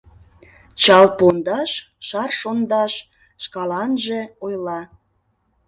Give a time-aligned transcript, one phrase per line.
[0.81, 1.71] Чал-Пондаш
[2.07, 2.93] Шар шондаш
[3.43, 4.81] Шкаланже ойла